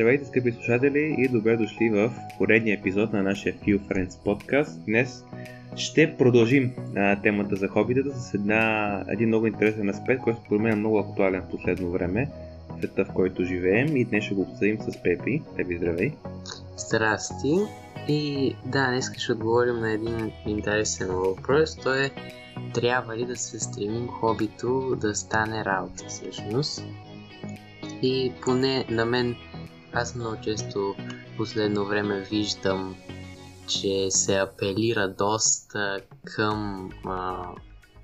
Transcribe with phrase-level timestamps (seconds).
[0.00, 4.84] Здравейте, скъпи слушатели и добре дошли в поредния епизод на нашия Few Friends подкаст.
[4.84, 5.24] Днес
[5.76, 10.72] ще продължим а, темата за хобитата с една, един много интересен аспект, който според мен
[10.72, 12.28] е много актуален в последно време,
[12.78, 15.42] света в който живеем и днес ще го обсъдим с Пепи.
[15.56, 16.12] Пепи, здравей!
[16.76, 17.54] Здрасти!
[18.08, 21.76] И да, днес ще отговорим на един интересен въпрос.
[21.76, 22.10] То е
[22.74, 26.84] трябва ли да се стремим хобито да стане работа всъщност?
[28.02, 29.36] И поне на мен
[29.92, 30.94] аз много често
[31.36, 32.96] последно време виждам,
[33.68, 37.48] че се апелира доста към а,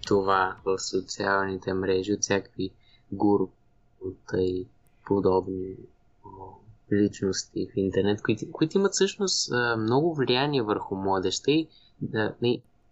[0.06, 2.70] това в социалните мрежи от всякакви
[3.12, 4.66] гурута и
[5.06, 5.76] подобни
[6.92, 11.68] личности в интернет, които, които имат всъщност много влияние върху младеща и,
[12.00, 12.34] да,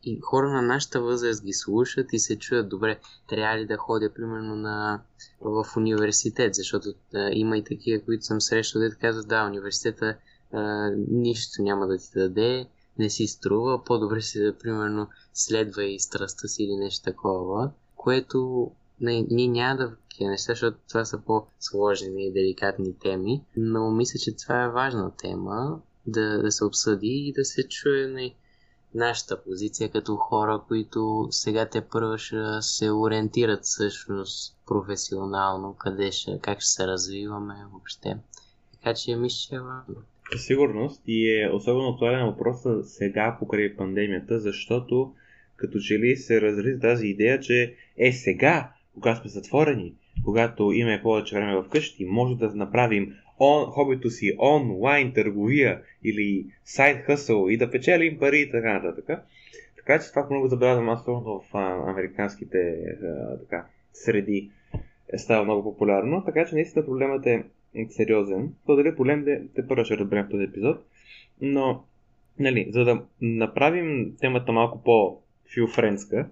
[0.07, 4.15] и хора на нашата възраст ги слушат и се чуят добре, трябва ли да ходя
[4.15, 5.03] примерно на,
[5.41, 10.17] в университет, защото а, има и такива, които съм срещал, да казват, да, университета
[10.53, 12.67] а, нищо няма да ти даде,
[12.99, 18.71] не си струва, по-добре си да, примерно, следва и страстта си или нещо такова, което
[19.01, 24.19] не, ние няма да такива неща, защото това са по-сложни и деликатни теми, но мисля,
[24.19, 28.23] че това е важна тема да, да се обсъди и да се чуе на
[28.95, 36.39] нашата позиция като хора, които сега те първо ще се ориентират всъщност професионално, къде ще,
[36.43, 38.17] как ще се развиваме въобще.
[38.73, 39.95] Така че мисля, че е важно.
[40.33, 45.13] Със сигурност и е особено актуален въпрос сега покрай пандемията, защото
[45.57, 51.03] като че ли се разрази тази идея, че е сега, когато сме затворени, когато имаме
[51.03, 57.57] повече време вкъщи, може да направим он, хобито си онлайн търговия или сайт хъсъл и
[57.57, 59.25] да печелим пари и така нататък.
[59.77, 62.59] Така че това много забелязвам аз в а, американските
[63.03, 64.51] а, така, среди
[65.13, 67.45] е става много популярно, така че наистина проблемът е
[67.91, 68.55] сериозен.
[68.67, 70.87] То дали проблем те, те първо ще разберем в този епизод,
[71.41, 71.85] но
[72.39, 76.29] нали, за да направим темата малко по-филфренска,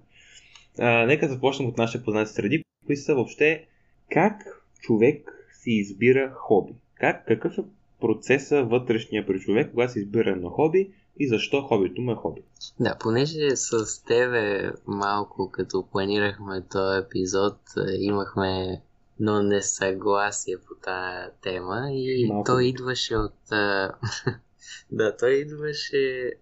[1.07, 3.67] нека започнем от нашите познати среди, кои са въобще
[4.11, 6.73] как човек си избира хоби.
[7.03, 7.65] Как, какъв е
[8.01, 12.43] процеса вътрешния при човек, когато се избира на хоби и защо хобито му е хоби.
[12.81, 17.59] Да, понеже с тебе малко като планирахме този епизод,
[17.99, 18.83] имахме
[19.21, 22.45] но несъгласие по тази тема и малко.
[22.47, 23.35] той идваше от...
[24.91, 26.33] да, той идваше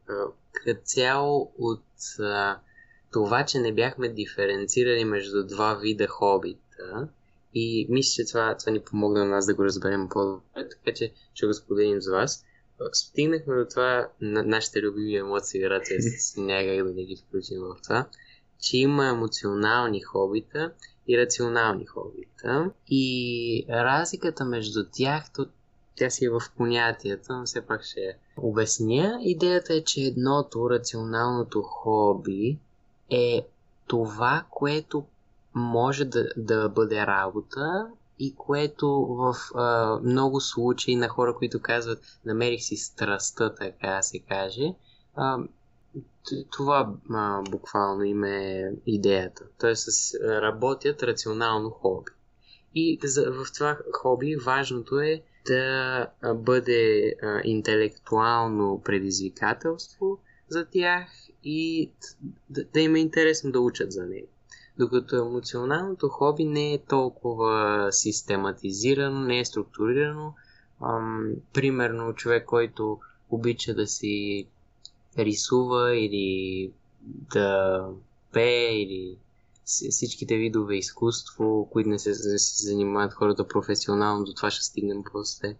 [0.53, 1.85] като цяло от
[3.13, 7.09] това, че не бяхме диференцирали между два вида хобита
[7.55, 11.13] и мисля, че това, това ни помогна на нас да го разберем по-добре, така че
[11.35, 12.45] ще го споделим с вас.
[12.93, 15.99] Стигнахме до това, на, нашите любими емоции, рация
[16.37, 18.07] някак да не ги включим в това,
[18.61, 20.73] че има емоционални хобита
[21.09, 22.71] и рационални хобита.
[22.89, 25.47] И разликата между тях, то,
[25.97, 29.19] тя си е в понятията, но все пак ще обясня.
[29.23, 32.59] Идеята е, че едното, рационалното хоби,
[33.11, 33.47] е
[33.87, 35.05] това, което
[35.55, 41.99] може да, да бъде работа и което в а, много случаи на хора, които казват
[42.25, 44.75] намерих си страстта, така се каже,
[45.15, 45.39] а,
[46.53, 49.45] това а, буквално им е идеята.
[49.61, 49.89] Тоест
[50.25, 52.13] работят рационално хоби.
[52.75, 60.19] И за, в това хоби важното е да бъде а, интелектуално предизвикателство
[60.49, 61.09] за тях
[61.45, 61.93] и
[62.51, 64.29] да, да им е интересно да учат за него.
[64.79, 70.35] Докато емоционалното хоби не е толкова систематизирано, не е структурирано.
[70.83, 72.99] Ам, примерно човек, който
[73.31, 74.47] обича да си
[75.19, 76.73] рисува или
[77.35, 77.81] да
[78.33, 79.17] пее или
[79.65, 85.03] всичките видове изкуство, които не се, не се занимават хората професионално, до това ще стигнем
[85.13, 85.57] после.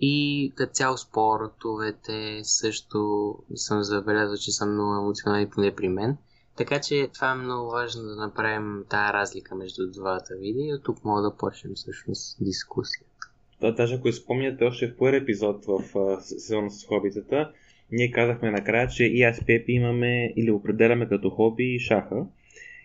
[0.00, 6.16] И като цяло спортовете също съм забелязал, че са много емоционални, поне при мен.
[6.56, 10.84] Така че това е много важно да направим тази разлика между двата вида и от
[10.84, 13.10] тук мога да почнем всъщност дискусията.
[13.60, 15.82] Да, даже ако изпомняте още в първи епизод в
[16.20, 17.52] сезона с хобитата,
[17.92, 22.26] ние казахме накрая, че и аз Пепи имаме или определяме като хоби шаха.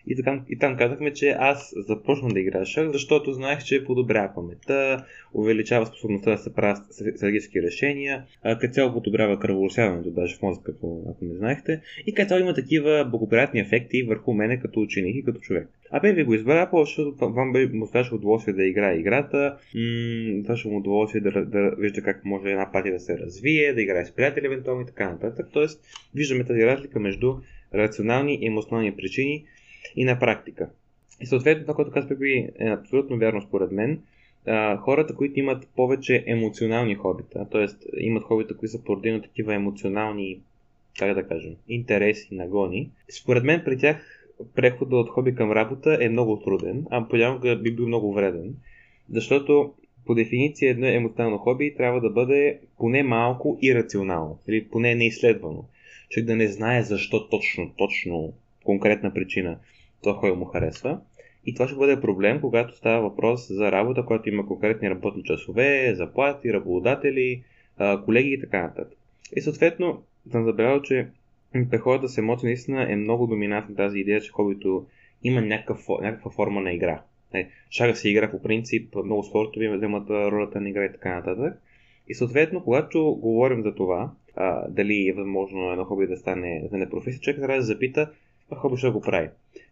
[0.06, 4.34] И, така, и там казахме, че аз започвам да играя шах, защото знаех, че подобрява
[4.34, 5.04] паметта,
[5.34, 8.24] увеличава способността да се правят стратегически решения,
[8.60, 13.08] като цяло подобрява кръвоусяването, даже в мозъка, ако, ако не знаехте, и като има такива
[13.10, 15.68] благоприятни ефекти върху мене като ученик и като човек.
[15.90, 20.56] А бе ви го избра, защото вам бе му ставаше удоволствие да играе играта, м-
[20.64, 24.12] му удоволствие да, да вижда как може една партия да се развие, да играе с
[24.12, 25.46] приятели евентуално и така нататък.
[25.52, 27.34] Тоест, виждаме тази разлика между
[27.74, 29.44] рационални и емоционални причини,
[29.96, 30.70] и на практика.
[31.20, 34.00] И съответно това, което казва Пепи е абсолютно вярно според мен.
[34.46, 37.66] а, хората, които имат повече емоционални хобита, т.е.
[37.96, 40.40] имат хобита, които са породени от такива емоционални,
[40.98, 46.08] как да кажем, интереси, нагони, според мен при тях прехода от хоби към работа е
[46.08, 48.54] много труден, а понякога би бил много вреден,
[49.10, 49.74] защото
[50.06, 55.64] по дефиниция едно емоционално хоби трябва да бъде поне малко ирационално или поне неизследвано.
[56.10, 58.32] Човек да не знае защо точно, точно
[58.64, 59.58] конкретна причина
[60.02, 61.00] това хоби му харесва.
[61.46, 65.94] И това ще бъде проблем, когато става въпрос за работа, която има конкретни работни часове,
[65.94, 67.42] заплати, работодатели,
[68.04, 68.98] колеги и така нататък.
[69.36, 71.08] И съответно, съм забелязал, че
[71.70, 74.86] при хората с емоции наистина е много доминантна тази идея, че хобито
[75.24, 77.02] има някаква, някаква форма на игра.
[77.34, 81.62] Е, шага се игра по принцип, много спортови имат ролята на игра и така нататък.
[82.08, 86.68] И съответно, когато говорим за това, а, дали е възможно едно хоби да стане, да
[86.68, 88.10] стане професия, човек трябва да запита
[88.50, 89.28] това хоби ще го прави.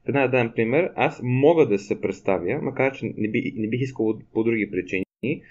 [0.07, 0.93] Веднага да дадем пример.
[0.97, 5.43] Аз мога да се представя, макар че не, би, не бих искал по други причини,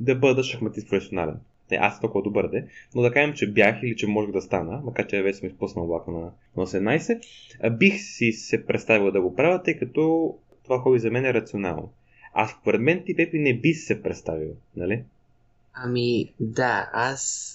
[0.00, 1.36] да бъда шахматист професионален.
[1.70, 4.82] Не, аз толкова добър де, но да кажем, че бях или че можех да стана,
[4.84, 9.62] макар че вече съм изпуснал влака на 18, бих си се представил да го правя,
[9.62, 10.34] тъй като
[10.64, 11.92] това хоби за мен е рационално.
[12.32, 15.02] Аз според мен ти, Пепи, не би се представил, нали?
[15.76, 17.54] Ами, да, аз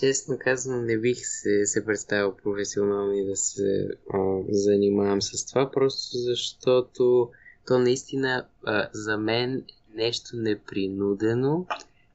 [0.00, 4.18] честно казвам не бих се, се представил професионално и да се а,
[4.48, 7.30] занимавам с това, просто защото
[7.66, 11.66] то наистина а, за мен нещо непринудено,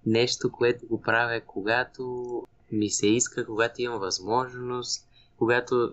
[0.06, 5.08] нещо, което го правя когато ми се иска, когато имам възможност,
[5.38, 5.92] когато,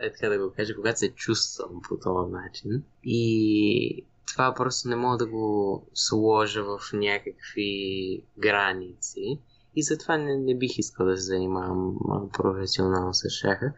[0.00, 2.82] е така да го кажа, когато се чувствам по този начин.
[3.04, 9.38] И това просто не мога да го сложа в някакви граници.
[9.76, 11.96] И затова не, не бих искал да се занимавам
[12.32, 13.72] професионално с шаха.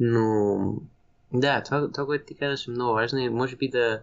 [0.00, 0.74] Но
[1.32, 4.02] да, това, това което ти казваш е много важно и може би да,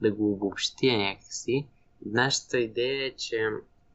[0.00, 1.66] да го обобщя някакси.
[2.06, 3.48] Нашата идея е, че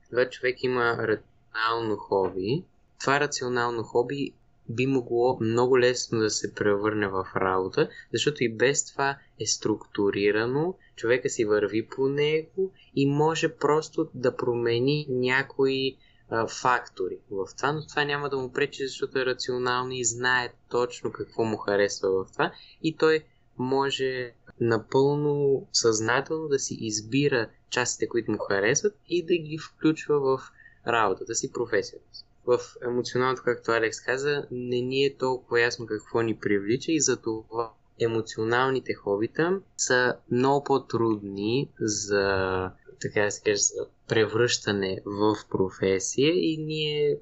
[0.09, 2.63] това човек има рационално хоби.
[2.99, 4.33] Това рационално хоби
[4.69, 10.75] би могло много лесно да се превърне в работа, защото и без това е структурирано,
[10.95, 15.97] човека си върви по него и може просто да промени някои
[16.29, 20.53] а, фактори в това, но това няма да му пречи, защото е рационално и знае
[20.69, 22.51] точно какво му харесва в това
[22.83, 23.23] и той
[23.57, 30.41] може напълно съзнателно да си избира частите, които му харесват и да ги включва в
[30.87, 36.21] работата си, професията си в емоционалното, както Алекс каза, не ни е толкова ясно какво
[36.21, 42.71] ни привлича и затова емоционалните хобита са много по-трудни за
[43.01, 47.17] така да се каже, за превръщане в професия и ние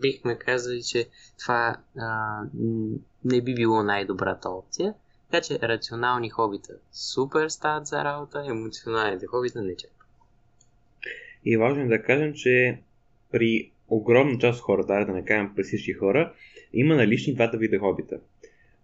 [0.00, 2.40] бихме казали, че това а,
[3.24, 4.94] не би било най-добрата опция.
[5.30, 9.90] Така че рационални хобита супер стават за работа, емоционалните хобита не чак.
[11.44, 12.78] И важно е да кажем, че
[13.32, 16.32] при огромна част от хората, да не кажем при всички хора,
[16.72, 18.20] има налични двата вида хобита.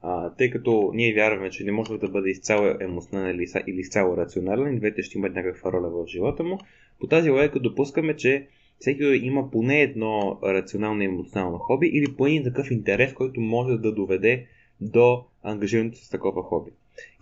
[0.03, 4.17] А, тъй като ние вярваме, че не може да бъде изцяло емоционален или, или изцяло
[4.17, 6.59] рационален, двете ще имат някаква роля в живота му,
[7.01, 8.47] по тази логика допускаме, че
[8.79, 13.77] всеки има поне едно рационално и емоционално хоби или поне един такъв интерес, който може
[13.77, 14.47] да доведе
[14.81, 16.71] до ангажирането с такова хоби.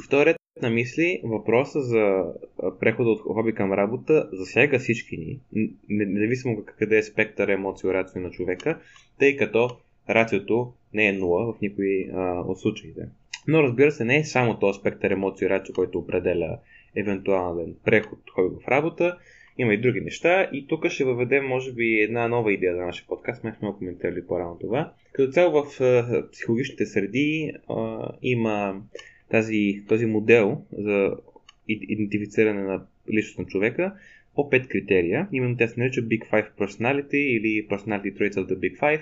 [0.01, 2.25] И вторият на мисли, въпроса за
[2.81, 5.41] прехода от хоби към работа засяга всички ни,
[5.89, 8.81] независимо къде е спектър емоции и рацио на човека,
[9.19, 9.71] тъй като
[10.11, 13.01] рациото не е нула в никой а, от случаите.
[13.49, 16.59] Но разбира се, не е само този спектър емоции и рацио, който определя
[16.97, 19.19] евентуален преход от хоби в работа,
[19.59, 23.07] има и други неща и тук ще въведем може би една нова идея за нашия
[23.07, 24.93] подкаст, сме много коментирали по-рано това.
[25.13, 25.81] Като цяло в
[26.33, 28.83] психологичните среди а, има
[29.31, 31.17] тази, този модел за
[31.69, 32.83] идентифициране на
[33.13, 33.93] личност на човека
[34.35, 35.29] по пет критерия.
[35.33, 39.01] Именно те се наричат Big Five Personality или Personality Traits of the Big Five.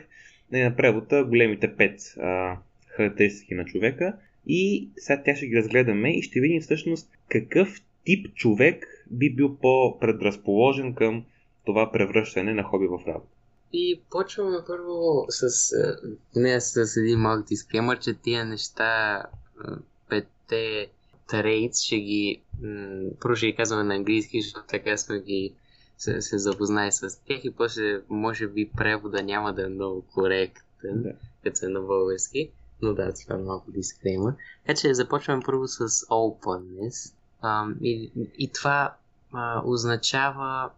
[0.52, 2.56] Не на превода големите пет а,
[2.88, 4.16] характеристики на човека.
[4.46, 9.56] И сега тя ще ги разгледаме и ще видим всъщност какъв тип човек би бил
[9.56, 11.24] по-предразположен към
[11.64, 13.36] това превръщане на хоби в работа.
[13.72, 15.72] И почваме първо с,
[16.36, 19.22] не с един малък дисклемър, че тия неща
[20.08, 20.88] петте
[21.28, 25.54] трейдс ще ги м- първо ще ги казваме на английски, защото така сме ги
[25.98, 31.02] се, се запознае с тях и после може би превода няма да е много коректен,
[31.02, 31.12] да.
[31.44, 32.50] като е на български.
[32.82, 34.34] Но да, това е малко дисклеймер.
[34.66, 37.14] Така че започваме първо с openness.
[37.42, 38.94] А, и, и това
[39.32, 40.70] а, означава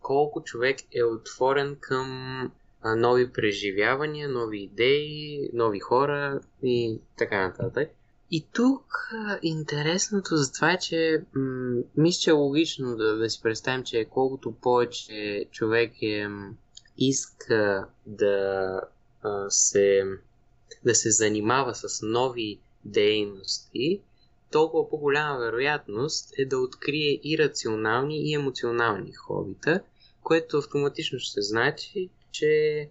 [0.00, 2.40] колко човек е отворен към
[2.82, 7.90] а, нови преживявания, нови идеи, нови хора и така нататък.
[8.36, 9.10] И тук
[9.42, 14.04] интересното за това е, че м- мисля, че е логично да, да си представим, че
[14.04, 16.28] колкото повече човек е,
[16.98, 18.80] иска да
[19.22, 20.04] а, се
[20.84, 24.00] да се занимава с нови дейности,
[24.50, 29.80] толкова по-голяма вероятност е да открие и рационални и емоционални хобита,
[30.22, 32.88] което автоматично ще значи, че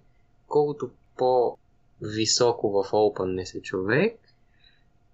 [0.47, 4.19] колкото по-високо в опънне е човек,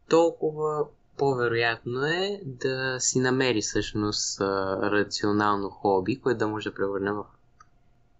[0.09, 0.85] толкова
[1.17, 4.41] по-вероятно е да си намери всъщност
[4.81, 7.23] рационално хоби, което да може да превърне в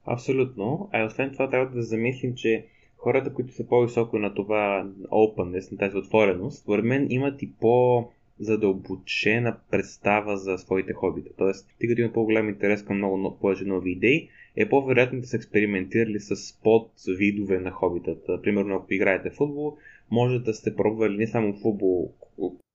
[0.05, 0.89] Абсолютно.
[0.93, 2.65] А освен това трябва да замислим, че
[2.97, 8.07] хората, които са по-високо на това openness, на тази отвореност, според мен имат и по
[8.39, 11.29] задълбочена представа за своите хобита.
[11.37, 15.37] Тоест, тъй като има по-голям интерес към много повече нови идеи, е по-вероятно да са
[15.37, 18.41] експериментирали с подвидове на хобитата.
[18.41, 19.77] Примерно, ако играете футбол,
[20.11, 22.13] може да сте пробвали не само футбол,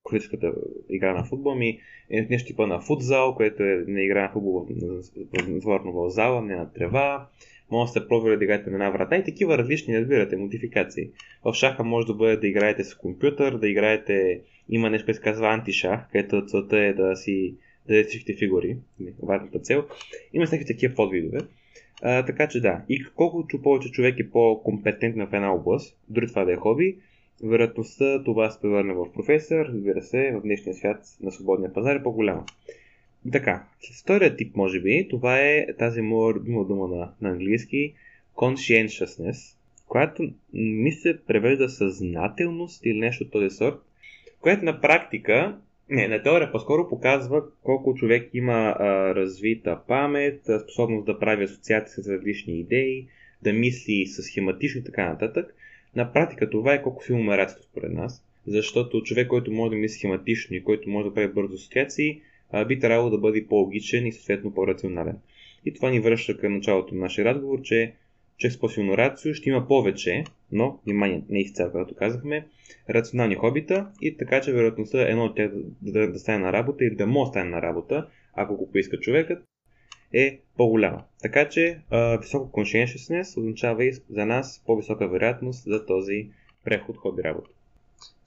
[0.03, 0.53] класическата
[0.89, 1.79] игра на футбол, ми
[2.11, 4.67] е нещо типа на футзал, което е не игра на футбол
[5.49, 7.29] затворно в зала, не на трева.
[7.71, 11.09] Може да сте пробвали да играете на една врата и такива различни, разбирате, модификации.
[11.45, 15.23] В шаха може да бъде да играете с компютър, да играете, има нещо, което се
[15.23, 17.55] казва антишах, където целта е да си
[17.89, 18.77] да всичките фигури,
[19.23, 19.85] важната цел.
[20.33, 21.39] Има всеки такива подвидове.
[22.03, 26.45] А, така че да, и колкото повече човек е по-компетентен в една област, дори това
[26.45, 26.97] да е хоби,
[27.45, 32.03] вероятността това се превърне в професор, разбира се, в днешния свят на свободния пазар е
[32.03, 32.45] по-голяма.
[33.33, 33.65] Така,
[34.03, 37.95] втория тип, може би, това е тази моя любима дума на, на английски
[38.35, 39.57] conscientiousness,
[39.89, 43.77] която ми се превежда съзнателност или нещо от този сорт,
[44.41, 45.59] което на практика,
[45.91, 52.03] не, на теория по-скоро показва колко човек има а, развита памет, способност да прави асоциации
[52.03, 53.07] с различни идеи,
[53.43, 55.55] да мисли с схематично и така нататък.
[55.97, 59.99] На практика това е колко силно мерацето според нас, защото човек, който може да мисли
[59.99, 62.21] схематично и който може да прави бързо асоциации,
[62.69, 65.19] би трябвало да бъде по-логичен и съответно по-рационален.
[65.65, 67.95] И това ни връща към началото на нашия разговор, че
[68.51, 72.47] с по-силно рацио ще има повече, но, внимание, не изцяло, както казахме,
[72.91, 75.51] рационални хобита и така, че вероятността е едно от тях
[75.83, 78.71] да, да, да стане на работа или да може да стане на работа, ако го
[78.71, 79.45] поиска човекът,
[80.15, 81.03] е по-голяма.
[81.23, 86.31] Така че а, високо conscientiousness означава и за нас по-висока вероятност за този
[86.65, 87.51] преход хоби работа.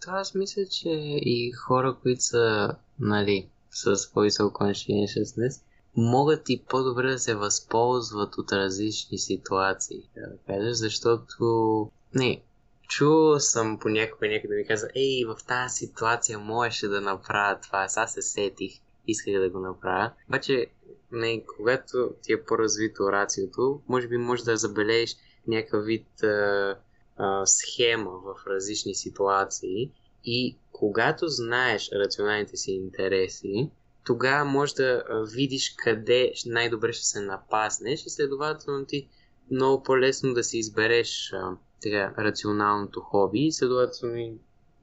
[0.02, 0.90] Това аз мисля, че
[1.22, 5.62] и хора, които са, нали, с по-високо conscientiousness,
[5.96, 12.42] могат и по-добре да се възползват от различни ситуации, да кажеш, защото не,
[12.88, 17.88] чувал съм понякога някъде да ми каза, ей, в тази ситуация можеше да направя това,
[17.96, 18.72] аз се сетих,
[19.08, 20.12] исках да го направя.
[20.30, 20.68] Обаче,
[21.12, 25.16] не, когато ти е по-развито рациото, може би може да забележиш
[25.48, 26.76] някакъв вид а,
[27.18, 29.92] а, схема в различни ситуации
[30.26, 33.72] и когато знаеш рационалните си интереси,
[34.06, 39.08] тогава може да видиш къде най-добре ще се напаснеш и следователно ти
[39.52, 41.52] много по-лесно да си избереш а,
[41.84, 44.34] така, рационалното хоби и следователно и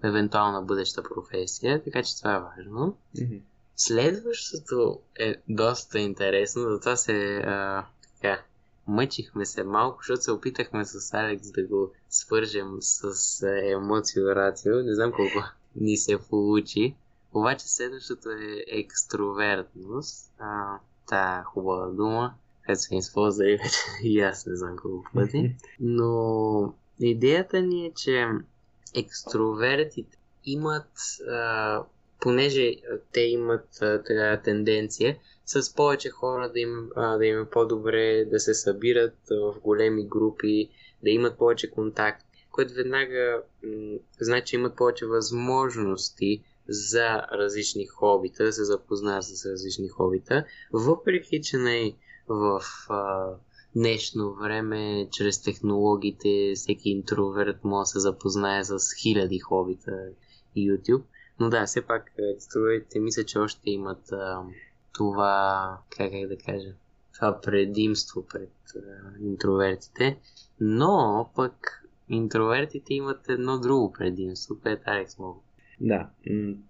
[0.05, 2.97] евентуална бъдеща професия, така че това е важно.
[3.17, 3.41] Mm-hmm.
[3.77, 8.43] Следващото е доста интересно, затова се а, така,
[8.87, 14.83] мъчихме се малко, защото се опитахме с Алекс да го свържем с емоцио рацио.
[14.83, 15.39] Не знам колко
[15.77, 16.95] ни се получи.
[17.35, 20.33] Обаче следващото е екстровертност.
[20.39, 25.57] А, та хубава дума, където сме използвали вече и аз не знам колко пъти.
[25.81, 28.27] Но идеята ни е, че
[28.95, 30.91] екстровертите имат,
[31.31, 31.83] а,
[32.25, 32.77] понеже
[33.13, 38.55] те имат така тенденция, с повече хора да им, да им е по-добре да се
[38.55, 40.69] събират в големи групи,
[41.03, 43.43] да имат повече контакт, което веднага
[44.21, 51.57] значи имат повече възможности за различни хобита, да се запознаят с различни хобита, въпреки че
[51.57, 51.97] не
[52.29, 53.31] в а,
[53.77, 59.93] днешно време, чрез технологиите, всеки интроверт може да се запознае с хиляди хобита
[60.57, 61.03] YouTube.
[61.41, 64.43] Но да, все пак екстровертите мисля, че още имат а,
[64.95, 66.75] това, как, как да кажа,
[67.15, 70.19] това предимство пред а, интровертите.
[70.61, 75.41] Но пък интровертите имат едно друго предимство, което Алекс мога
[75.81, 76.09] да,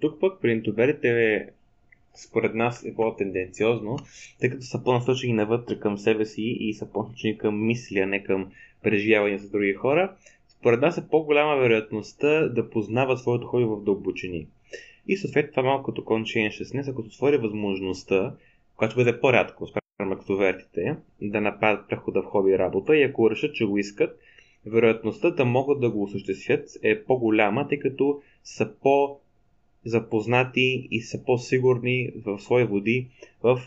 [0.00, 1.48] тук пък при интроверите
[2.14, 3.96] според нас е по-тенденциозно,
[4.40, 8.24] тъй като са по-насочени навътре към себе си и са по-насочени към мисли, а не
[8.24, 8.50] към
[8.82, 10.16] преживявания с други хора.
[10.48, 14.48] Според нас е по-голяма вероятността да познават своето хоби в дълбочини.
[15.08, 18.34] И съответно това малко като conscientiousness, ако отвори възможността,
[18.76, 23.54] която бъде по-рядко, спрямо екстровертите, да направят прехода в хоби и работа и ако решат,
[23.54, 24.18] че го искат,
[24.66, 29.18] вероятността да могат да го осъществят е по-голяма, тъй като са по
[29.84, 33.08] запознати и са по-сигурни в свои води
[33.42, 33.60] в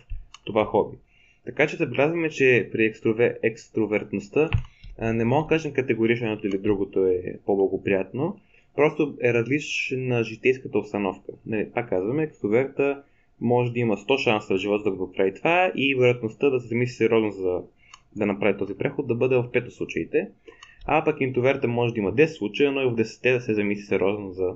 [0.46, 0.98] това хоби.
[1.46, 3.40] Така че забелязваме, че при екстровер...
[3.44, 4.50] екстровертността
[5.02, 8.38] не мога да кажем категорично едното или другото е по-благоприятно,
[8.78, 11.32] просто е различна житейската обстановка.
[11.46, 13.04] Не, пак казваме, екстроверта
[13.42, 16.68] може да има 100 шанса в живота да го прави това и вероятността да се
[16.68, 17.62] замисли сериозно за
[18.16, 20.30] да направи този преход да бъде в 5 случаите.
[20.86, 23.84] А пък интроверта може да има 10 случая, но и в 10 да се замисли
[23.84, 24.56] сериозно за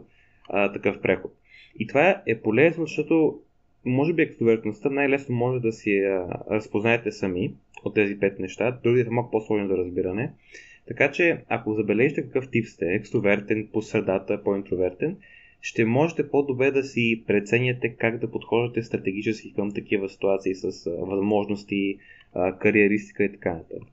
[0.50, 1.32] а, такъв преход.
[1.80, 3.40] И това е полезно, защото
[3.86, 9.06] може би екстровертността най-лесно може да си а, разпознаете сами от тези пет неща, другите
[9.06, 10.34] са малко по-сложни за разбиране.
[10.88, 15.18] Така че, ако забележите какъв тип сте, екстровертен, по средата, по-интровертен,
[15.62, 22.00] ще можете по-добре да си преценяте как да подхождате стратегически към такива ситуации с възможности,
[22.60, 23.88] кариеристика и така нататък.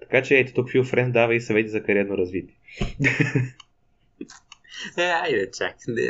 [0.00, 2.56] Така че ето тук Фил Френ дава и съвети за кариерно развитие.
[4.98, 5.76] Е, айде чак.
[5.88, 6.02] Не,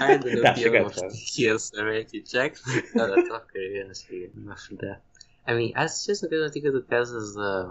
[0.00, 0.94] айде да отивам в
[1.34, 2.52] тия съвети чак.
[2.96, 4.26] Да, да, това в кариерна сега.
[4.70, 4.96] Да.
[5.44, 7.66] Ами, аз честно казвам, ти като каза за,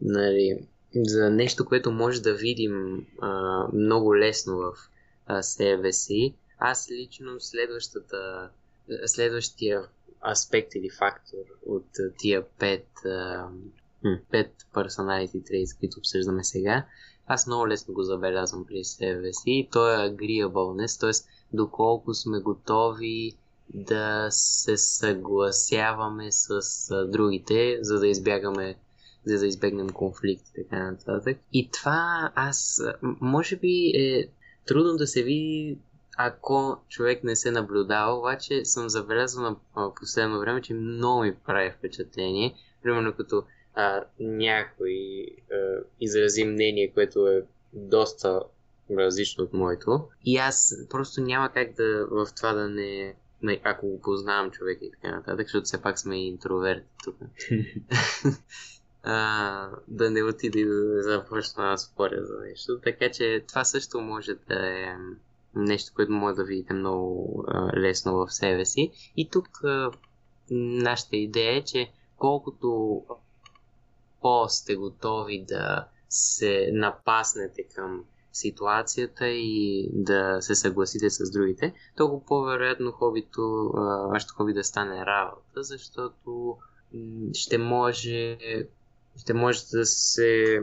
[0.00, 0.58] нали,
[0.94, 4.72] за нещо, което може да видим а, много лесно в
[5.26, 8.50] а, себе си, аз лично следващата,
[9.06, 9.82] следващия
[10.30, 11.86] аспект или фактор от
[12.18, 13.48] тия пет, а,
[14.30, 16.86] пет personality traits, които обсъждаме сега,
[17.26, 21.10] аз много лесно го забелязвам при себе си и то е agreeableness, т.е.
[21.56, 23.32] доколко сме готови
[23.74, 26.50] да се съгласяваме с
[26.90, 28.76] а, другите, за да избягаме
[29.28, 31.38] за да избегнем конфликт и така нататък.
[31.52, 34.28] И това аз, може би е
[34.66, 35.78] трудно да се види
[36.20, 41.70] ако човек не се наблюдава, обаче съм забелязал на последно време, че много ми прави
[41.70, 42.54] впечатление.
[42.82, 43.44] Примерно като
[43.74, 45.54] а, някой а,
[46.00, 47.42] изрази мнение, което е
[47.72, 48.42] доста
[48.90, 50.08] различно от моето.
[50.24, 53.14] И аз просто няма как да в това да не
[53.64, 57.16] ако го познавам човек и така нататък, защото все пак сме интроверти тук.
[59.02, 62.80] а, да не отида и да започна да споря за нещо.
[62.84, 64.96] Така че това също може да е
[65.54, 68.90] нещо, което може да видите много а, лесно в себе си.
[69.16, 69.90] И тук а,
[70.50, 73.02] нашата идея е, че колкото
[74.20, 82.92] по-сте готови да се напаснете към ситуацията и да се съгласите с другите, толкова по-вероятно
[82.92, 83.72] хобито,
[84.12, 86.56] вашето хоби да стане работа, защото
[87.34, 88.38] ще може,
[89.18, 90.60] ще може да се,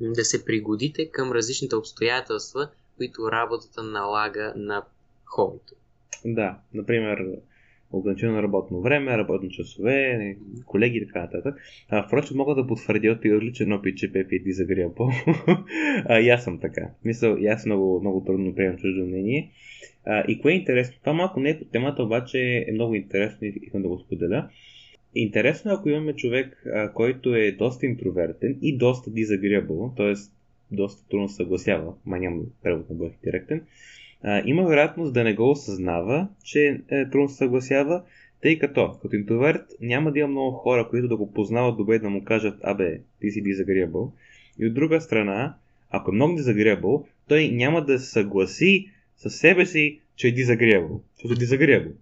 [0.00, 4.82] да се пригодите към различните обстоятелства, които работата налага на
[5.24, 5.74] хобито.
[6.24, 7.18] Да, например,
[7.92, 10.36] ограничено работно време, работни часове,
[10.66, 11.56] колеги и така нататък.
[11.88, 15.10] А, впрочем, мога да потвърдя от личен опит, че Пепи е дизагриабъл.
[16.04, 16.90] а, и аз съм така.
[17.04, 19.50] Мисъл, и аз много, много трудно приемам чуждо мнение.
[20.04, 20.96] А, и кое е интересно?
[21.00, 24.48] Това малко не е по темата, обаче е много интересно и искам да го споделя.
[25.14, 30.12] Интересно е, ако имаме човек, който е доста интровертен и доста дизагриабъл, т.е.
[30.70, 33.62] доста трудно съгласява, ма нямам превод на бъдех директен,
[34.44, 38.02] има вероятност да не го осъзнава, че е трудно съгласява,
[38.42, 42.10] тъй като като интроверт няма да има много хора, които да го познават добре да
[42.10, 44.10] му кажат, абе, ти си disagreeable.
[44.58, 45.54] И от друга страна,
[45.90, 51.00] ако е много disagreeable, той няма да се съгласи със себе си, че е disagreeable.
[51.14, 51.92] Защото е disagreeable.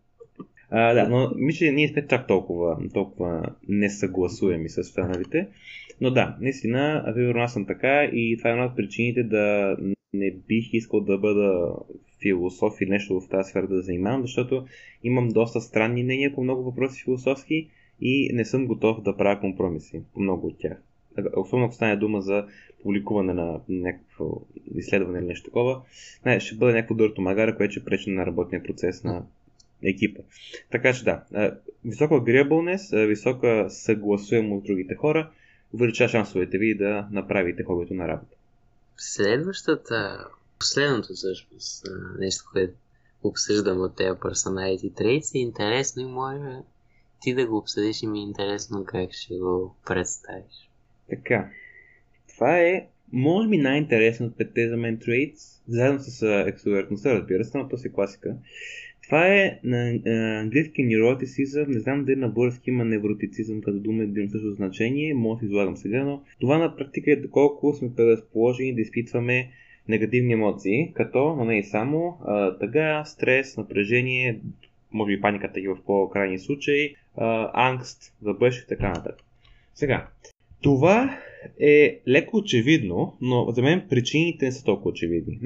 [0.71, 5.49] А, да, но мисля, ние сме чак толкова, толкова несъгласуеми с останалите.
[6.01, 9.77] Но да, наистина, вероятно аз съм така и това е една от причините да
[10.13, 11.75] не бих искал да бъда
[12.23, 14.67] философ или нещо в тази сфера да занимавам, защото
[15.05, 17.69] имам доста странни мнения по много въпроси философски
[18.01, 20.83] и не съм готов да правя компромиси по много от тях.
[21.37, 22.47] Особено ако стане дума за
[22.83, 24.41] публикуване на някакво
[24.75, 25.83] изследване или нещо такова,
[26.27, 29.25] не, ще бъде някакво дърто магара, което ще пречи на работния процес на
[29.85, 30.23] екипа.
[30.71, 31.23] Така че да,
[31.85, 35.31] висока agreeableness, висока съгласуемост с другите хора,
[35.73, 38.37] увеличава шансовете ви да направите хобито на работа.
[38.97, 40.27] Следващата,
[40.59, 41.87] последното всъщност
[42.19, 42.75] нещо, което
[43.23, 46.57] обсъждам от тези personality traits е интересно и може
[47.21, 50.71] ти да го обсъдиш и ми е интересно как ще го представиш.
[51.09, 51.51] Така,
[52.29, 57.59] това е може би най-интересно от петте за мен traits, заедно с екстровертността, разбира се,
[57.59, 58.35] но то си класика.
[59.11, 60.01] Това е на
[60.41, 65.41] английски невротицизъм, не знам дали на български има невротицизъм като дума има също значение, може
[65.41, 69.51] да излагам сега, но това на практика е доколко сме предразположени да изпитваме
[69.89, 72.19] негативни емоции, като, но не и само,
[72.61, 74.41] тъга, стрес, напрежение,
[74.93, 76.95] може би паниката и в по-крайни случаи,
[77.53, 79.25] ангст за бъдеще и така нататък.
[79.75, 80.09] Сега,
[80.63, 81.19] това
[81.61, 85.39] е леко очевидно, но за мен причините не са толкова очевидни.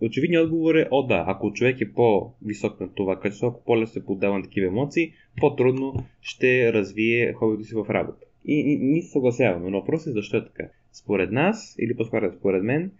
[0.00, 4.06] Очевидният отговор е, о да, ако човек е по-висок на това качество, ако по-лесно се
[4.06, 8.26] поддава на такива емоции, по-трудно ще развие хобито си в работа.
[8.44, 10.64] И, ние се съгласяваме, но въпросът е защо е така.
[10.92, 12.90] Според нас, или по-скоро според мен,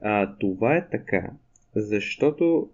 [0.00, 1.30] а, това е така,
[1.74, 2.68] защото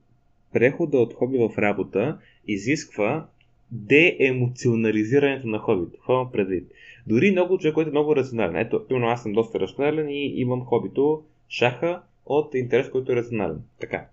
[0.52, 2.18] прехода от хоби в работа
[2.48, 3.26] изисква
[3.70, 5.98] деемоционализирането на хобито.
[6.02, 6.72] Това предвид.
[7.06, 8.56] Дори много човек, който е много рационален.
[8.56, 13.62] Ето, примерно аз съм доста рационален и имам хобито шаха от интерес, който е рационален.
[13.80, 14.06] Така.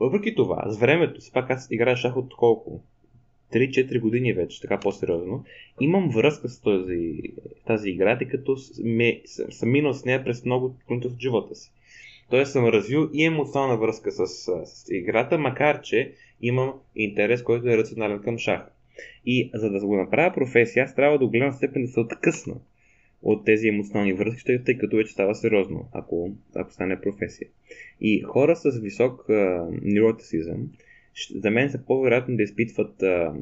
[0.00, 2.82] Въпреки това, с времето, си пак аз играя шах от колко?
[3.52, 5.44] 3-4 години вече, така по-сериозно.
[5.80, 7.20] Имам връзка с този,
[7.66, 11.72] тази игра, тъй като ме, съм минал с нея през много от живота си.
[12.30, 17.76] Тоест съм развил и емоционална връзка с, с играта, макар че имам интерес, който е
[17.76, 18.70] рационален към шаха.
[19.26, 22.54] И за да го направя професия, аз трябва до голяма степен да се откъсна
[23.22, 27.48] от тези емоционални връзки, тъй като вече става сериозно, ако, ако стане професия.
[28.00, 29.24] И хора с висок
[29.82, 30.68] невротицизъм,
[31.34, 33.34] за мен са по-вероятно да изпитват а,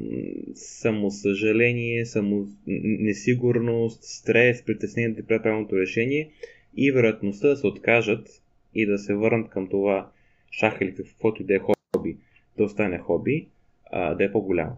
[0.55, 6.31] самосъжаление, само несигурност, стрес, притеснение да правят правилното решение
[6.77, 8.27] и вероятността да се откажат
[8.75, 10.11] и да се върнат към това
[10.51, 12.17] шах или каквото и да е хоби,
[12.57, 13.47] да остане хоби,
[13.91, 14.77] а, да е по-голямо.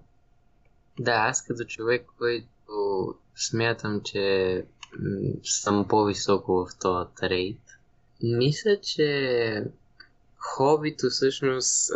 [1.00, 4.64] Да, аз като човек, който смятам, че
[5.44, 7.60] съм по-високо в този трейд,
[8.24, 9.64] мисля, че
[10.38, 11.92] хобито всъщност,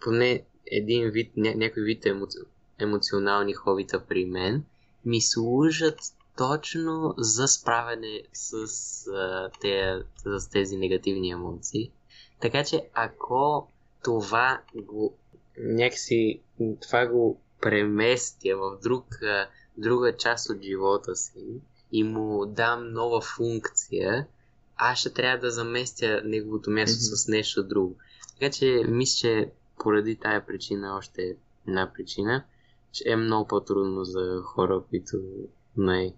[0.00, 2.38] поне един вид, ня, някой вид емоци...
[2.78, 4.64] емоционални хобита при мен,
[5.04, 5.98] ми служат
[6.36, 8.54] точно за справяне с,
[9.06, 11.90] а, те, с тези негативни емоции.
[12.40, 13.68] Така че ако
[14.04, 15.14] това го
[15.58, 16.40] някакси
[16.80, 19.04] това го преместя в друг,
[19.76, 21.60] друга част от живота си
[21.92, 24.26] и му дам нова функция,
[24.76, 27.24] аз ще трябва да заместя неговото място mm-hmm.
[27.24, 27.96] с нещо друго.
[28.34, 31.36] Така че мисля, че поради тая причина, още
[31.68, 32.44] една причина,
[32.92, 35.16] че е много по-трудно за хора, които
[35.76, 36.14] най-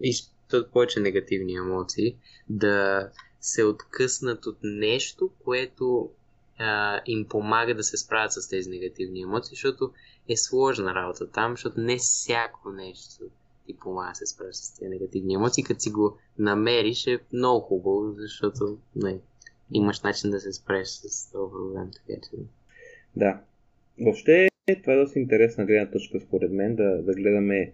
[0.00, 2.16] изпитват повече негативни емоции,
[2.48, 3.08] да
[3.40, 6.10] се откъснат от нещо, което
[6.58, 9.92] а, им помага да се справят с тези негативни емоции, защото
[10.28, 13.24] е сложна работа там, защото не всяко нещо
[13.68, 15.64] ти помага се справиш с тези негативни емоции.
[15.64, 19.18] Като си го намериш е много хубаво, защото не,
[19.72, 21.90] имаш начин да се справиш с този проблем.
[21.94, 22.36] Така че...
[23.16, 23.40] Да.
[24.00, 24.48] Въобще
[24.82, 27.72] това е доста интересна гледна точка според мен, да, да гледаме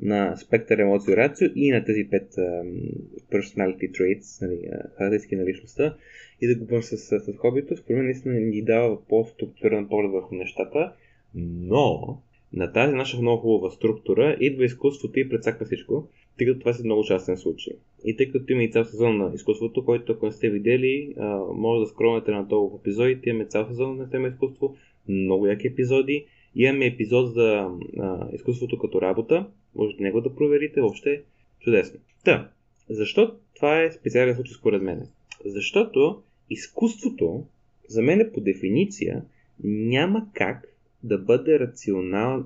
[0.00, 2.94] на спектър емоции рацио и на тези пет um,
[3.32, 5.96] personality traits, нали, характеристики на личността
[6.40, 7.76] и да го бъдем с, с, с хобито.
[7.76, 10.92] Според мен наистина ни дава по-структурен поглед върху нещата,
[11.34, 12.18] но
[12.52, 16.08] на тази наша много хубава структура идва изкуството и предсаква всичко,
[16.38, 17.72] тъй като това е много частен случай.
[18.04, 21.14] И тъй като има и цял сезон на изкуството, който ако не сте видели,
[21.54, 23.30] може да скромнете на в епизодите.
[23.30, 24.76] Имаме цял сезон на тема изкуство,
[25.08, 26.26] много яки епизоди.
[26.56, 31.22] Имаме епизод за а, изкуството като работа, можете него да проверите, въобще
[31.60, 32.00] чудесно.
[32.24, 32.50] Та,
[32.88, 35.08] защо това е специален случай според мен?
[35.44, 37.44] Защото изкуството,
[37.88, 39.22] за мен по дефиниция,
[39.64, 40.69] няма как
[41.02, 42.44] да бъде рационал,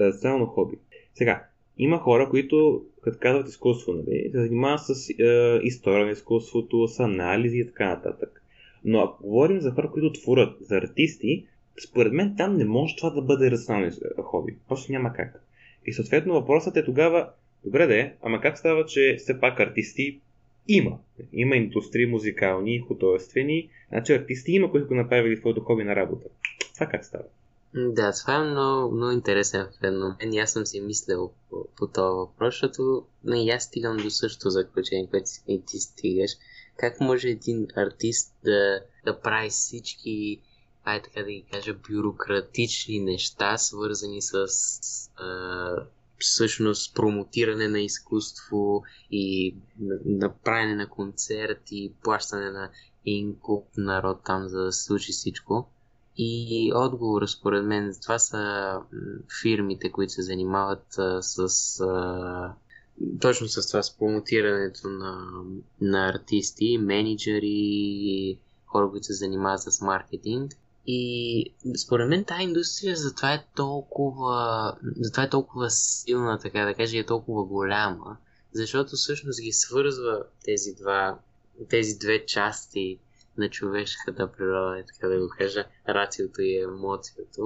[0.00, 0.76] рационално хоби.
[1.14, 1.44] Сега,
[1.78, 7.00] има хора, които, като казват изкуство, нали, се занимават с е, история на изкуството, с
[7.00, 8.42] анализи и така нататък.
[8.84, 11.44] Но ако говорим за хора, които творят, за артисти,
[11.88, 14.56] според мен там не може това да бъде рационално хоби.
[14.68, 15.42] Просто няма как.
[15.86, 17.28] И съответно въпросът е тогава,
[17.64, 20.20] добре да е, ама как става, че все пак артисти
[20.68, 20.98] има.
[21.32, 26.26] Има индустрии музикални, художествени, значи артисти има, които го направили своето хоби на работа.
[26.74, 27.24] Това как става?
[27.74, 30.38] Да, това е много, много интересен феномен.
[30.42, 35.08] Аз съм си мислял по, по този въпрос, защото не, аз стигам до същото заключение,
[35.10, 36.30] което и ти стигаш.
[36.76, 40.40] Как може един артист да, да прави всички,
[40.84, 44.46] ай така да ги кажа, бюрократични неща, свързани с
[45.16, 45.76] а,
[46.18, 49.54] всъщност промотиране на изкуство и
[50.04, 52.70] направяне на концерти, плащане на
[53.06, 55.68] един куп народ там, за да се случи всичко
[56.16, 58.74] и отговор, според мен, това са
[59.42, 60.86] фирмите, които се занимават
[61.20, 62.54] с а,
[63.20, 65.42] точно с това, с промотирането на,
[65.80, 70.52] на артисти, менеджери, хора, които се занимават с маркетинг.
[70.86, 76.98] И според мен тази индустрия затова е толкова, затова е толкова силна, така да кажа,
[76.98, 78.16] е толкова голяма,
[78.52, 81.18] защото всъщност ги свързва тези два,
[81.68, 82.98] тези две части
[83.38, 87.42] на човешката природа, така да го кажа, рациото и емоцията.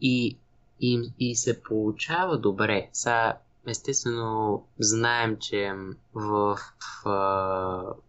[0.00, 0.38] И,
[0.80, 2.88] и, и се получава добре.
[2.92, 3.34] Са,
[3.66, 5.72] естествено, знаем, че
[6.14, 6.58] в,
[7.04, 7.14] в,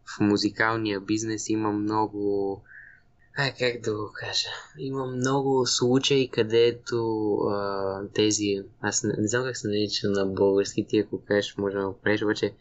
[0.05, 2.61] в музикалния бизнес има много
[3.37, 4.47] А, как да го кажа?
[4.77, 8.63] Има много случаи, където а, тези...
[8.81, 11.93] Аз не, не знам как се нарича на български, ти ако кажеш, може да го
[11.93, 12.53] правиш, обаче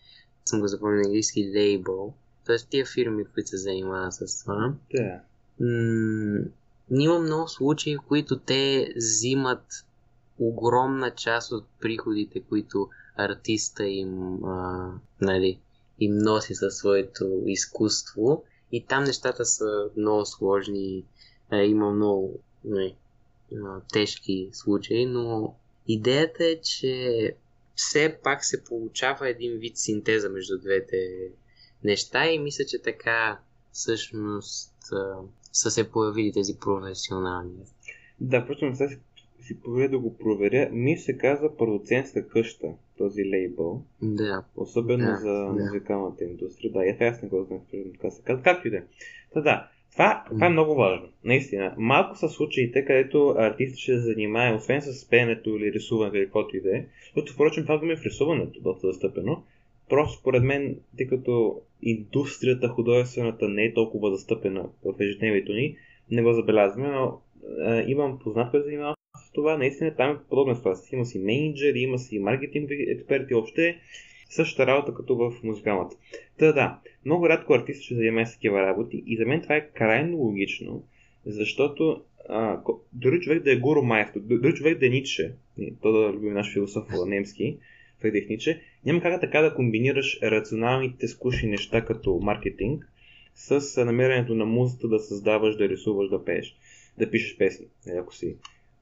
[0.45, 2.15] съм го запомнил на английски лейбъл.
[2.47, 4.75] Тоест тия фирми, които се занимават с това.
[4.95, 5.21] Да.
[5.61, 6.45] М-
[6.91, 9.65] има много случаи, в които те взимат
[10.39, 15.59] огромна част от приходите, които артиста им, а, нали,
[16.01, 18.45] им носи със своето изкуство.
[18.73, 21.05] И там нещата са много сложни.
[21.51, 22.95] А, има много не,
[23.65, 25.55] а, тежки случаи, но
[25.89, 27.35] идеята е, че
[27.75, 31.29] все пак се получава един вид синтеза между двете
[31.85, 33.39] неща и мисля, че така
[33.73, 34.75] всъщност
[35.53, 37.65] са се появили тези професионални.
[38.21, 40.69] Да, просто не си, поверя да го проверя.
[40.73, 42.67] Ми се казва продуцентска къща,
[42.99, 43.83] този лейбъл.
[44.03, 44.45] Да.
[44.57, 45.53] Особено да, за да.
[45.53, 46.73] музикалната индустрия.
[46.73, 47.61] Да, и аз не го знам,
[47.93, 48.43] така се казва.
[48.43, 48.83] Както и да е.
[49.33, 51.09] Та да, това, това е много важно.
[51.25, 51.75] Наистина.
[51.79, 56.57] Малко са случаите, където артистът ще се занимае, освен с пеенето или рисуването или каквото
[56.57, 56.87] и да е.
[57.05, 59.43] Защото, впрочем, това го ми е в рисуването доста застъпено.
[59.89, 65.77] Просто според мен, тъй като индустрията художествената не е толкова застъпена в ежедневието ни,
[66.11, 67.21] не го забелязваме, но
[67.61, 68.95] а, имам познат, който занимава
[69.27, 69.57] с това.
[69.57, 70.97] Наистина там е подобна ситуация.
[70.97, 73.81] Има си менеджери, има си маркетинг експерти, още
[74.31, 75.97] същата работа като в музикалната.
[76.39, 79.69] Та да, много рядко артист ще занимава с такива работи и за мен това е
[79.69, 80.85] крайно логично,
[81.27, 82.61] защото а,
[82.93, 85.35] дори човек да е Гуру Майстор, дори човек да е Ницше,
[85.83, 87.59] то да любим наш философ немски,
[88.01, 92.89] Фридрих Ниче, няма как така да комбинираш рационалните скучни неща като маркетинг
[93.35, 96.57] с намерението на музата да създаваш, да рисуваш, да пееш,
[96.99, 98.37] да пишеш песни, нали, ако си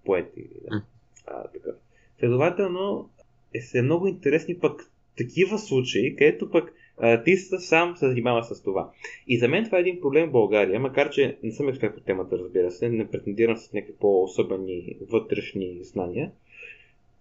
[0.04, 0.82] поет или да.
[1.26, 1.70] А, така.
[2.18, 3.10] Следователно,
[3.54, 8.90] е се много интересни пък такива случаи, където пък артистът сам се занимава с това.
[9.28, 12.00] И за мен това е един проблем в България, макар че не съм експерт по
[12.00, 16.30] темата, разбира се, не претендирам с някакви по-особени вътрешни знания,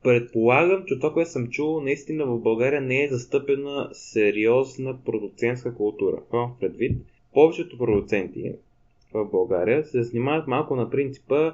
[0.03, 6.21] Предполагам, че това, което съм чул, наистина в България не е застъпена сериозна продуцентска култура.
[6.31, 7.01] Това предвид.
[7.33, 8.53] Повечето продуценти
[9.13, 11.53] в България се занимават малко на принципа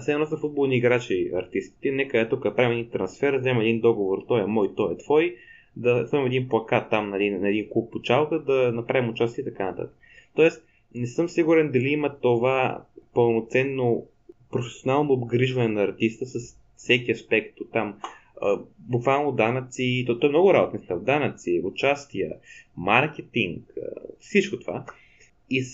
[0.00, 1.90] все едно са футболни играчи артистите.
[1.90, 5.36] Нека е тук правим един трансфер, взема един договор, той е мой, той е твой,
[5.76, 9.44] да сложим един плакат там нали, на един клуб по чалка, да направим участие и
[9.44, 9.96] така нататък.
[10.34, 12.84] Тоест, не съм сигурен дали има това
[13.14, 14.06] пълноценно
[14.52, 17.94] професионално обгрижване на артиста с всеки аспект от там.
[18.78, 21.00] Буквално данъци, то, то е много работа, става.
[21.00, 22.32] Данъци, участия,
[22.76, 23.74] маркетинг,
[24.20, 24.84] всичко това.
[25.50, 25.64] И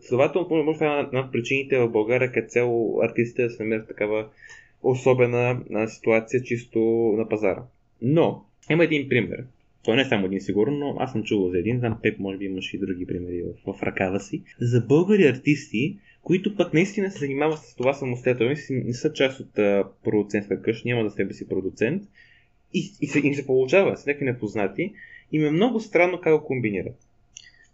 [0.00, 3.88] следователно, може това е една от причините в България, като цяло артистите да се намерят
[3.88, 4.28] такава
[4.82, 6.78] особена ситуация чисто
[7.16, 7.62] на пазара.
[8.02, 9.44] Но, има един пример.
[9.84, 12.38] Той не е само един сигурно, но аз съм чувал за един, знам Пеп, може
[12.38, 14.42] би имаш и други примери в, в ръкава си.
[14.60, 19.54] За българи артисти, които пък наистина се занимават с това самостоятелно, не са част от
[20.04, 22.02] продуцентска къща, няма да себе си продуцент
[22.74, 24.94] и, и, се, им се получава с някакви непознати.
[25.32, 26.96] Им е много странно как го комбинират.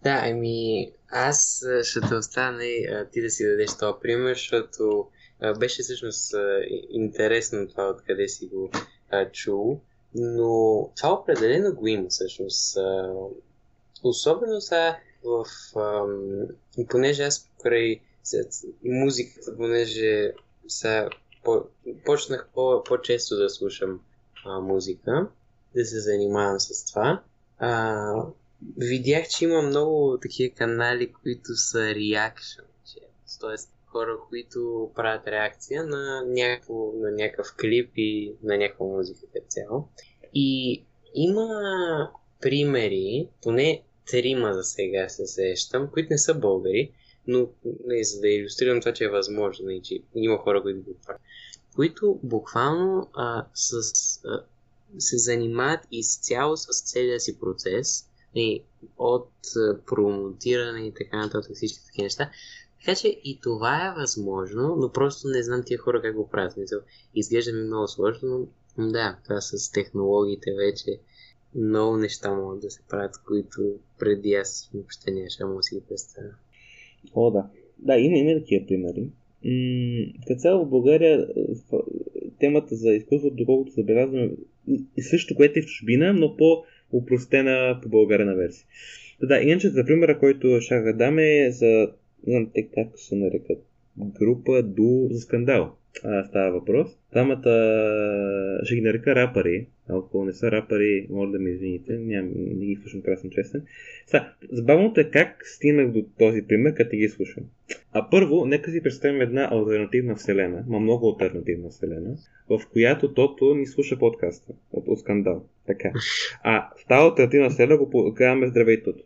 [0.03, 5.07] Да, ами аз ще те остана и ти да си дадеш този пример, защото
[5.59, 6.35] беше всъщност
[6.91, 8.71] интересно това откъде си го
[9.33, 9.81] чул,
[10.15, 12.79] но това определено го има всъщност.
[14.03, 15.45] Особено са в...
[16.89, 18.01] Понеже аз покрай
[18.85, 20.33] музиката, понеже
[20.69, 21.09] са,
[21.45, 21.65] по,
[22.05, 24.01] почнах по, по-често да слушам
[24.47, 25.29] а, музика,
[25.75, 27.23] да се занимавам с това.
[27.59, 28.13] А,
[28.77, 32.69] видях, че има много такива канали, които са reaction
[33.41, 33.57] т.е.
[33.87, 39.89] хора, които правят реакция на, някакво, на някакъв клип и на някаква музика като цяло.
[40.35, 40.83] И
[41.15, 41.49] има
[42.41, 46.93] примери, поне трима за сега се сещам, които не са българи,
[47.29, 47.49] но
[47.87, 51.23] не, за да иллюстрирам това, че е възможно и че има хора, които го правят,
[51.77, 53.73] които буквално а, с,
[54.25, 54.45] а,
[54.99, 58.63] се занимават изцяло с целия си процес и
[58.99, 62.31] от а, промотиране и така нататък всички такива неща.
[62.81, 66.55] Така че и това е възможно, но просто не знам тия хора как го правят.
[67.15, 71.01] Изглежда ми много сложно, но да, това с технологиите вече
[71.55, 76.35] много неща могат да се правят, които преди аз въобще нямаше да си ги представя.
[77.15, 77.47] О, да.
[77.79, 79.09] Да, има, има такива примери.
[80.27, 81.29] като цяло в България
[82.41, 84.31] темата за изкуството, доколкото забелязваме,
[84.97, 88.67] и също, което е в чужбина, но по-упростена по българена версия.
[89.23, 91.91] Да, иначе за примера, който ще да дам е за,
[92.27, 93.59] знам те как се нарекат,
[93.99, 95.73] група Ду за скандал.
[96.05, 96.89] а, става въпрос.
[97.13, 97.41] Двамата
[98.65, 99.67] ще ги нарека рапъри.
[99.89, 101.99] Ако не са рапъри, може да ме извините.
[101.99, 103.63] Ням, не ги слушам, така съм честен.
[104.07, 107.45] Сега, забавното е как стигнах до този пример, като ги слушам.
[107.93, 112.17] А първо, нека си представим една альтернативна вселена, ма много альтернативна вселена,
[112.49, 115.45] в която Тото ни слуша подкаста от, от скандал.
[115.67, 115.93] Така.
[116.43, 119.05] А в тази альтернативна вселена го казваме здравей Тото.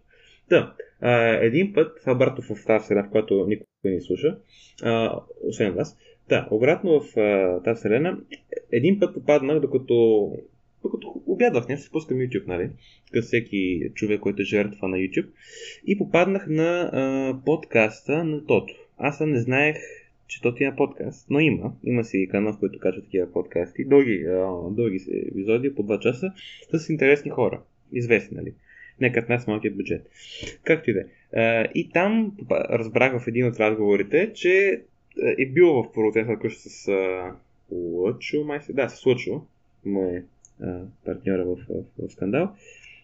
[0.49, 4.39] Да, а, един път, обратно в тази вселена, в която никой не слуша,
[4.83, 7.15] а, освен вас, да, обратно в
[7.65, 8.19] тази вселена,
[8.73, 10.29] един път попаднах, докато,
[10.83, 12.71] докато обядвах, не се пускам YouTube, нали?
[13.13, 15.27] Като всеки човек, който е жертва на YouTube.
[15.87, 18.75] И попаднах на а, подкаста на Тото.
[18.99, 19.77] Аз не знаех,
[20.27, 21.73] че Тото има подкаст, но има.
[21.85, 23.85] Има си канал, в който качва такива подкасти.
[23.85, 24.25] Дълги,
[24.71, 26.33] дълги епизоди, по 2 часа,
[26.73, 27.61] с интересни хора.
[27.93, 28.55] Известни, нали?
[29.01, 30.11] Не като нас малкият бюджет.
[30.65, 31.69] Както и да е.
[31.75, 34.83] И там разбрах в един от разговорите, че
[35.39, 37.33] е бил в процеса къща с а,
[37.73, 39.47] Лъчо, май се, да, с Лъчо,
[41.05, 42.53] партньора в, в, в, скандал,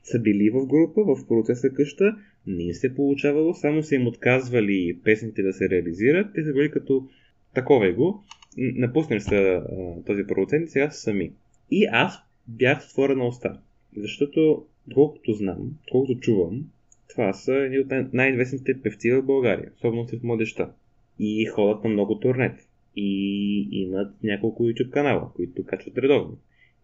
[0.02, 2.16] са били в група, в процеса къща,
[2.46, 6.70] не им се получавало, само са им отказвали песните да се реализират, те са били
[6.70, 7.08] като
[7.54, 8.22] такова е го,
[8.56, 9.62] напуснали са а,
[10.06, 11.32] този продуцент и сега са сами.
[11.70, 12.18] И аз
[12.48, 13.60] бях отворена уста,
[13.96, 16.64] защото колкото знам, колкото чувам,
[17.08, 20.70] това са едни от най- най-известните певци в България, особено сред младеща
[21.18, 22.68] и ходят на много турнет.
[22.96, 26.38] И имат няколко YouTube канала, които качват редовно.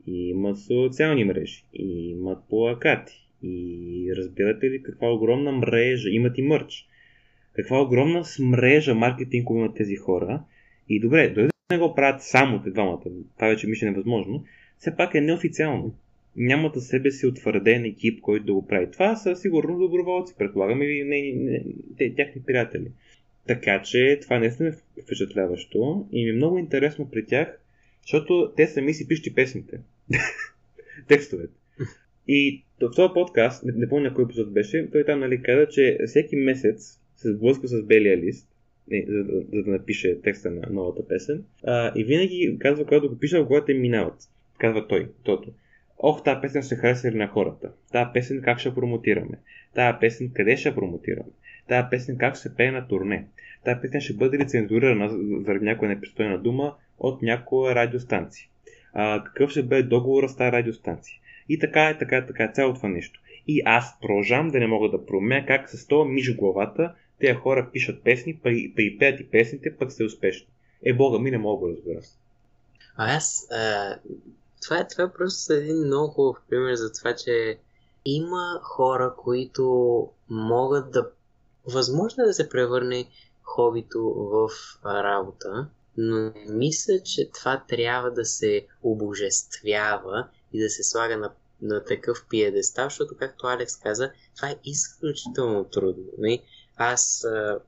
[0.06, 3.28] И имат социални мрежи, и имат плакати.
[3.42, 6.86] И разбирате ли каква огромна мрежа, имат и мърч.
[7.52, 10.42] Каква огромна мрежа маркетингова имат тези хора.
[10.88, 13.02] И добре, дори да не го правят само те двамата,
[13.36, 14.44] това вече мисля невъзможно,
[14.78, 15.94] все пак е неофициално.
[16.36, 18.90] Нямат за себе си утвърден екип, който да го прави.
[18.90, 21.64] Това са сигурно доброволци, предполагам, или не, не, не,
[21.98, 22.90] те, тяхни приятели.
[23.46, 27.60] Така че това наистина е впечатляващо и ми е много интересно при тях,
[28.02, 29.80] защото те сами си пишат песните.
[31.08, 31.54] Текстовете.
[32.28, 35.98] И в този подкаст, не, не помня кой епизод беше, той там нали, каза, че
[36.06, 38.48] всеки месец се сблъска с белия лист,
[38.90, 41.44] не, за, за, да напише текста на новата песен.
[41.64, 44.18] А, и винаги казва, когато го пише, когато те минават.
[44.58, 45.52] Казва той, тото.
[45.98, 47.72] Ох, тази песен ще хареса ли на хората?
[47.92, 49.38] Тази песен как ще промотираме?
[49.74, 51.30] Тази песен къде ще промотираме?
[51.68, 53.26] Тая песен как се пее на турне.
[53.64, 55.08] Тая песен ще бъде ли цензурирана
[55.44, 58.48] заради някоя непристойна дума от някоя радиостанция.
[58.94, 61.16] А, какъв ще бъде договора с тази радиостанция.
[61.48, 63.20] И така е, така е, така е, цяло това нещо.
[63.46, 67.70] И аз продължавам да не мога да проумея как с това миж главата тези хора
[67.72, 68.40] пишат песни,
[68.74, 70.46] припеят и песните, пък са успешни.
[70.84, 72.00] Е, Бога ми не мога да разбера.
[72.96, 73.96] А аз, а,
[74.62, 77.58] това, е, това е просто един много хубав пример за това, че
[78.04, 81.10] има хора, които могат да
[81.66, 83.06] Възможно е да се превърне
[83.42, 84.48] хобито в
[84.84, 91.32] работа, но не мисля, че това трябва да се обожествява и да се слага на,
[91.62, 96.04] на такъв пиедестал, защото, както Алекс каза, това е изключително трудно.
[96.18, 96.42] Не?
[96.76, 97.60] Аз а,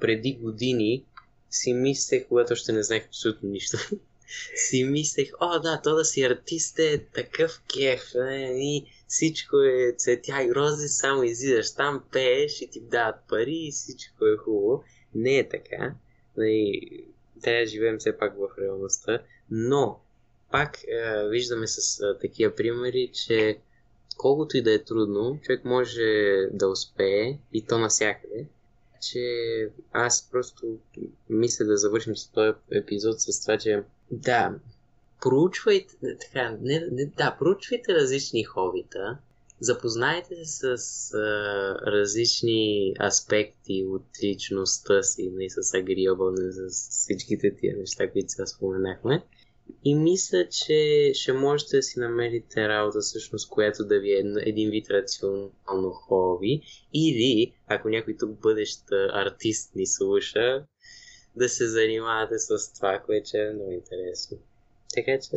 [0.00, 1.04] преди години
[1.50, 3.78] си мислех, когато още не знаех абсолютно нищо,
[4.54, 8.52] си мислех, о да, то да си артист е такъв кеф, не?
[8.58, 13.72] и всичко е цветя и рози, само излизаш там, пееш и ти дават пари и
[13.72, 14.84] всичко е хубаво.
[15.14, 15.94] Не е така.
[16.36, 17.04] Нали,
[17.40, 20.00] трябва да живеем все пак в реалността, но
[20.50, 23.58] пак е, виждаме с е, такива примери, че
[24.16, 26.02] колкото и да е трудно, човек може
[26.52, 28.46] да успее и то навсякъде.
[29.10, 29.22] Че
[29.92, 30.78] аз просто
[31.30, 34.54] мисля да завършим с този епизод с това, че да,
[35.20, 39.18] проучвайте, така, не, не, да, проучвайте различни хобита,
[39.60, 41.18] запознайте се с а,
[41.86, 49.22] различни аспекти от личността си, не с агриобълне, с всичките тия неща, които сега споменахме.
[49.84, 54.70] И мисля, че ще можете да си намерите работа, всъщност, която да ви е един
[54.70, 56.60] вид рационално хоби.
[56.94, 60.64] Или, ако някой тук бъдещ артист ни слуша,
[61.36, 64.38] да се занимавате с това, което е много интересно.
[64.94, 65.30] Така че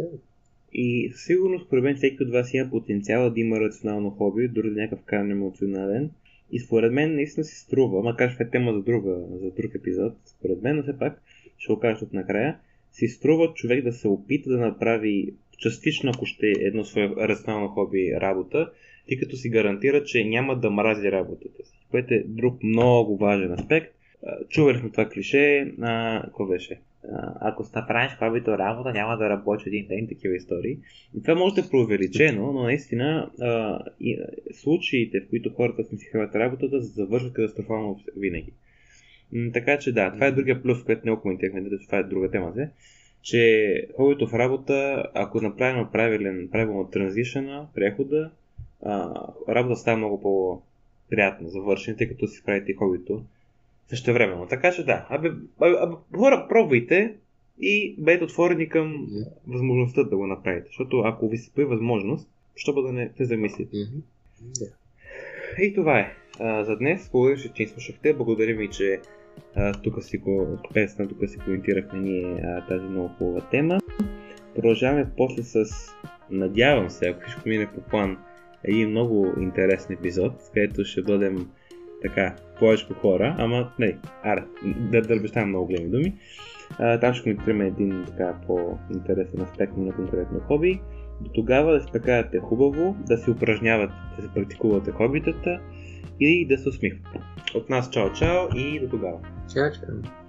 [0.74, 4.82] И сигурно според мен всеки от вас има потенциала да има рационално хоби, дори да
[4.82, 6.12] някакъв крайно емоционален.
[6.52, 10.14] И според мен наистина си струва, макар че е тема за, друга, за друг епизод,
[10.26, 11.22] според мен, но все пак
[11.58, 12.58] ще го кажа тук накрая,
[12.92, 17.68] си струва човек да се опита да направи частично, ако ще е едно свое рационално
[17.68, 18.72] хоби работа,
[19.08, 21.88] тъй като си гарантира, че няма да мрази работата си.
[21.92, 23.96] Което е друг много важен аспект.
[24.50, 26.80] Чували това клише, а, какво беше?
[27.42, 30.78] ако ста правиш хобито работа, няма да работи един ден такива истории.
[31.18, 34.20] И това може да е преувеличено, но наистина а, и,
[34.54, 38.54] случаите, в които хората си правят работата, завършват катастрофално винаги.
[39.34, 42.54] М, така че да, това е другия плюс, който не коментирахме, това е друга тема,
[42.54, 42.70] се,
[43.22, 48.32] че хобито в работа, ако направим правилен, правилно транзишъна, прехода,
[48.82, 49.14] а,
[49.50, 53.24] работа става много по-приятна за вършене, тъй като си правите хобито
[53.92, 54.46] също времено.
[54.46, 57.16] Така че да, абе, абе, абе, хора, пробвайте
[57.60, 59.08] и бъдете отворени към
[59.48, 63.78] възможността да го направите, защото ако ви се появи възможност, що да не се замислите.
[64.42, 64.66] Да.
[65.64, 67.10] И това е а, за днес.
[67.12, 68.14] Благодаря, че ни слушахте.
[68.14, 69.00] Благодаря ви, че
[69.84, 73.80] тук си го, песна, тук си коментирахме ние а, тази много хубава тема.
[74.56, 75.66] Продължаваме после с,
[76.30, 78.18] надявам се, ако всичко мине по план,
[78.64, 81.50] един много интересен епизод, където ще бъдем
[82.02, 86.14] така, повече хора, ама не, аре, да дърбещам много големи думи.
[86.80, 90.82] А, там ще коментираме един така по-интересен аспект на конкретно хоби.
[91.22, 95.60] До тогава да се прекарате хубаво, да се упражнявате, да се практикувате хобитата
[96.20, 97.20] и да се усмихвате.
[97.56, 99.20] От нас чао-чао и до тогава.
[99.48, 100.22] Чао-чао.